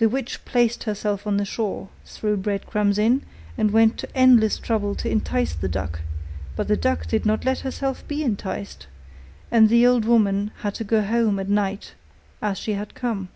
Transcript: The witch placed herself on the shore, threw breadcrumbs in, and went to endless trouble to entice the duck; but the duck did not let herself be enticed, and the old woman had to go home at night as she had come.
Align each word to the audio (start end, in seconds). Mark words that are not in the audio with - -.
The 0.00 0.08
witch 0.08 0.44
placed 0.44 0.82
herself 0.82 1.24
on 1.24 1.36
the 1.36 1.44
shore, 1.44 1.88
threw 2.04 2.36
breadcrumbs 2.36 2.98
in, 2.98 3.22
and 3.56 3.70
went 3.70 3.96
to 3.98 4.08
endless 4.12 4.58
trouble 4.58 4.96
to 4.96 5.08
entice 5.08 5.54
the 5.54 5.68
duck; 5.68 6.00
but 6.56 6.66
the 6.66 6.76
duck 6.76 7.06
did 7.06 7.24
not 7.24 7.44
let 7.44 7.60
herself 7.60 8.02
be 8.08 8.24
enticed, 8.24 8.88
and 9.48 9.68
the 9.68 9.86
old 9.86 10.04
woman 10.04 10.50
had 10.62 10.74
to 10.74 10.82
go 10.82 11.00
home 11.02 11.38
at 11.38 11.48
night 11.48 11.92
as 12.42 12.58
she 12.58 12.72
had 12.72 12.96
come. 12.96 13.28